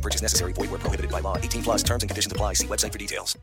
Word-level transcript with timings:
No 0.00 0.02
purchase 0.02 0.22
necessary. 0.22 0.54
Void 0.54 0.70
where 0.70 0.80
prohibited 0.80 1.10
by 1.10 1.20
law. 1.20 1.36
18 1.36 1.62
plus 1.62 1.82
terms 1.82 2.02
and 2.02 2.08
conditions 2.08 2.32
apply. 2.32 2.54
See 2.54 2.66
website 2.66 2.92
for 2.92 2.98
details. 2.98 3.38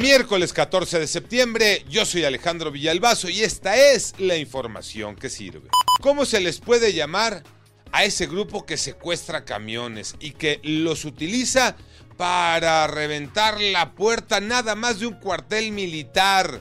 Miércoles 0.00 0.52
14 0.52 0.98
de 0.98 1.06
septiembre, 1.06 1.82
yo 1.88 2.04
soy 2.04 2.24
Alejandro 2.24 2.70
Villalbazo 2.70 3.28
y 3.28 3.40
esta 3.40 3.76
es 3.76 4.14
la 4.18 4.36
información 4.36 5.16
que 5.16 5.30
sirve. 5.30 5.68
¿Cómo 6.00 6.26
se 6.26 6.40
les 6.40 6.60
puede 6.60 6.92
llamar 6.92 7.42
a 7.90 8.04
ese 8.04 8.26
grupo 8.26 8.66
que 8.66 8.76
secuestra 8.76 9.44
camiones 9.44 10.14
y 10.20 10.32
que 10.32 10.60
los 10.62 11.04
utiliza 11.04 11.76
para 12.16 12.86
reventar 12.86 13.60
la 13.60 13.94
puerta 13.94 14.40
nada 14.40 14.74
más 14.74 15.00
de 15.00 15.06
un 15.06 15.14
cuartel 15.14 15.72
militar? 15.72 16.60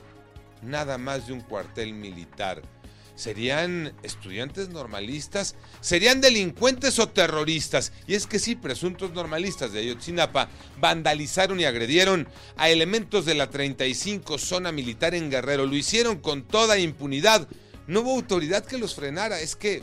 Nada 0.61 0.97
más 0.97 1.27
de 1.27 1.33
un 1.33 1.41
cuartel 1.41 1.93
militar. 1.93 2.61
¿Serían 3.17 3.95
estudiantes 4.03 4.69
normalistas? 4.69 5.55
¿Serían 5.81 6.21
delincuentes 6.21 6.99
o 6.99 7.09
terroristas? 7.09 7.91
Y 8.05 8.13
es 8.13 8.27
que 8.27 8.37
sí, 8.37 8.53
presuntos 8.55 9.11
normalistas 9.11 9.71
de 9.71 9.79
Ayotzinapa 9.79 10.49
vandalizaron 10.79 11.59
y 11.59 11.65
agredieron 11.65 12.27
a 12.57 12.69
elementos 12.69 13.25
de 13.25 13.33
la 13.33 13.49
35 13.49 14.37
zona 14.37 14.71
militar 14.71 15.15
en 15.15 15.31
Guerrero. 15.31 15.65
Lo 15.65 15.75
hicieron 15.75 16.17
con 16.17 16.43
toda 16.43 16.77
impunidad. 16.77 17.47
No 17.87 18.01
hubo 18.01 18.11
autoridad 18.11 18.63
que 18.63 18.77
los 18.77 18.93
frenara. 18.93 19.39
Es 19.39 19.55
que 19.55 19.81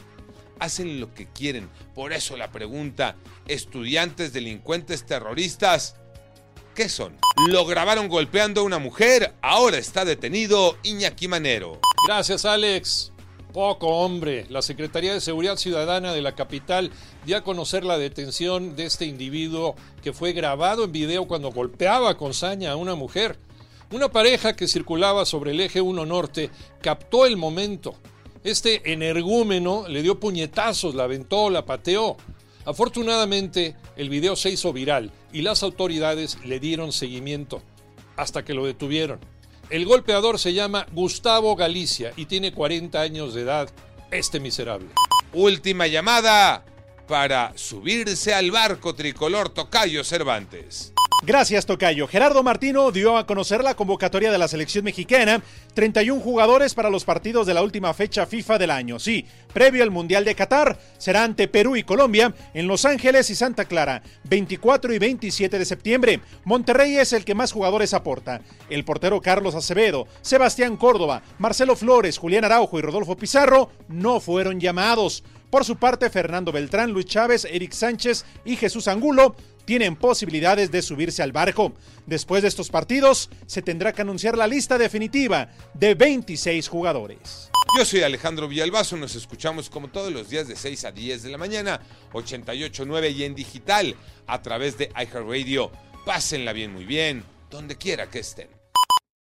hacen 0.61 1.01
lo 1.01 1.13
que 1.13 1.27
quieren. 1.27 1.69
Por 1.93 2.13
eso 2.13 2.37
la 2.37 2.53
pregunta, 2.53 3.17
¿estudiantes, 3.49 4.33
delincuentes, 4.33 5.07
terroristas? 5.07 5.97
¿Qué 6.77 6.89
son? 6.89 7.19
Lo 7.49 7.67
grabaron 7.67 8.07
golpeando 8.07 8.61
a 8.61 8.65
una 8.65 8.79
mujer. 8.79 9.35
Ahora 9.43 9.79
está 9.79 10.05
detenido 10.05 10.79
Iñaki 10.85 11.27
Manero. 11.27 11.81
Gracias, 12.07 12.45
Alex. 12.45 13.11
Poco 13.55 13.87
hombre. 13.87 14.47
La 14.49 14.63
Secretaría 14.63 15.15
de 15.15 15.21
Seguridad 15.21 15.57
Ciudadana 15.57 16.13
de 16.13 16.21
la 16.21 16.35
capital 16.35 16.91
dio 17.25 17.37
a 17.37 17.45
conocer 17.45 17.85
la 17.85 17.99
detención 17.99 18.75
de 18.75 18.85
este 18.85 19.07
individuo 19.07 19.77
que 20.03 20.13
fue 20.13 20.33
grabado 20.33 20.83
en 20.83 20.91
video 20.91 21.29
cuando 21.29 21.53
golpeaba 21.53 22.17
con 22.17 22.35
saña 22.35 22.73
a 22.73 22.77
una 22.77 22.97
mujer. 22.97 23.39
Una 23.93 24.09
pareja 24.09 24.57
que 24.57 24.67
circulaba 24.67 25.25
sobre 25.25 25.53
el 25.53 25.61
eje 25.61 25.81
1 25.81 26.05
norte 26.05 26.51
captó 26.83 27.27
el 27.27 27.37
momento. 27.37 27.95
Este 28.43 28.93
energúmeno 28.93 29.87
le 29.87 30.03
dio 30.03 30.19
puñetazos, 30.19 30.97
la 30.97 31.05
aventó, 31.05 31.49
la 31.49 31.65
pateó. 31.65 32.17
Afortunadamente, 32.65 33.77
el 33.95 34.09
video 34.09 34.35
se 34.35 34.51
hizo 34.51 34.73
viral 34.73 35.13
y 35.33 35.43
las 35.43 35.63
autoridades 35.63 36.39
le 36.45 36.59
dieron 36.59 36.91
seguimiento 36.91 37.63
hasta 38.17 38.45
que 38.45 38.53
lo 38.55 38.67
detuvieron. 38.67 39.21
El 39.71 39.85
golpeador 39.87 40.39
se 40.39 40.53
llama 40.53 40.87
Gustavo 40.93 41.57
Galicia 41.57 42.13
y 42.17 42.27
tiene 42.27 42.53
40 42.53 43.01
años 43.01 43.35
de 43.35 43.43
edad. 43.43 43.71
Este 44.11 44.41
miserable. 44.41 44.89
Última 45.33 45.87
llamada 45.87 46.65
para 47.09 47.53
subirse 47.57 48.33
al 48.33 48.51
barco 48.51 48.95
tricolor 48.95 49.49
Tocayo 49.51 50.05
Cervantes. 50.05 50.94
Gracias, 51.27 51.65
Tocayo. 51.65 52.07
Gerardo 52.07 52.43
Martino 52.43 52.93
dio 52.93 53.17
a 53.17 53.27
conocer 53.27 53.65
la 53.65 53.75
convocatoria 53.75 54.31
de 54.31 54.37
la 54.37 54.47
selección 54.47 54.85
mexicana. 54.85 55.43
31 55.73 56.21
jugadores 56.21 56.75
para 56.75 56.91
los 56.91 57.07
partidos 57.07 57.47
de 57.47 57.55
la 57.55 57.63
última 57.63 57.95
fecha 57.95 58.27
FIFA 58.27 58.59
del 58.59 58.71
año. 58.71 58.99
Sí, 58.99 59.25
previo 59.55 59.83
al 59.83 59.91
Mundial 59.91 60.27
de 60.27 60.35
Qatar, 60.35 60.79
será 60.99 61.25
ante 61.25 61.49
Perú 61.49 61.77
y 61.77 61.83
Colombia 61.83 62.35
en 62.53 62.67
Los 62.67 62.85
Ángeles 62.85 63.31
y 63.31 63.37
Santa 63.37 63.65
Clara, 63.65 64.03
24 64.25 64.93
y 64.93 64.99
27 64.99 65.59
de 65.59 65.65
septiembre. 65.65 66.21
Monterrey 66.45 66.99
es 66.99 67.15
el 67.15 67.25
que 67.25 67.35
más 67.35 67.53
jugadores 67.53 67.95
aporta. 67.95 68.43
El 68.69 68.85
portero 68.85 69.23
Carlos 69.23 69.55
Acevedo, 69.55 70.07
Sebastián 70.21 70.77
Córdoba, 70.77 71.23
Marcelo 71.39 71.75
Flores, 71.75 72.19
Julián 72.19 72.45
Araujo 72.45 72.79
y 72.79 72.83
Rodolfo 72.83 73.17
Pizarro 73.17 73.71
no 73.89 74.21
fueron 74.21 74.61
llamados. 74.61 75.25
Por 75.49 75.65
su 75.65 75.77
parte, 75.77 76.11
Fernando 76.11 76.51
Beltrán, 76.51 76.91
Luis 76.91 77.07
Chávez, 77.07 77.47
Eric 77.49 77.73
Sánchez 77.73 78.25
y 78.45 78.57
Jesús 78.57 78.89
Angulo 78.89 79.37
tienen 79.65 79.97
posibilidades 79.97 80.71
de 80.71 80.83
subirse 80.83 81.23
al 81.23 81.33
barco. 81.33 81.73
Después 82.07 82.43
de 82.43 82.49
estos 82.49 82.71
partidos, 82.71 83.31
se 83.47 83.63
tendrá 83.63 83.93
que 83.93 84.03
anunciar 84.03 84.37
la 84.37 84.47
lista 84.47 84.79
definitiva 84.79 85.49
de 85.75 85.95
26 85.95 86.69
jugadores. 86.69 87.51
Yo 87.77 87.85
soy 87.85 88.03
Alejandro 88.03 88.47
Villalbazo, 88.47 88.97
nos 88.97 89.15
escuchamos 89.17 89.69
como 89.69 89.89
todos 89.89 90.13
los 90.13 90.31
días 90.31 90.47
de 90.47 90.55
6 90.55 90.85
a 90.85 90.93
10 90.93 91.23
de 91.25 91.31
la 91.31 91.39
mañana, 91.39 91.81
88.9 92.13 93.13
y 93.13 93.25
en 93.25 93.35
digital 93.35 93.97
a 94.27 94.43
través 94.43 94.79
de 94.79 94.91
iHeartRadio. 94.91 95.73
Pásenla 96.05 96.53
bien, 96.53 96.73
muy 96.73 96.85
bien, 96.85 97.25
donde 97.51 97.77
quiera 97.77 98.09
que 98.11 98.21
estén. 98.21 98.64